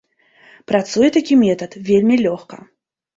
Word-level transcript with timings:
Працуе 0.69 1.09
такі 1.17 1.37
метад 1.41 1.75
вельмі 1.91 2.15
лёгка. 2.25 2.57